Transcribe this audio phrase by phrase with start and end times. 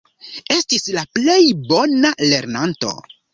[0.53, 1.35] Estis la plej
[1.73, 2.97] bona lernanto.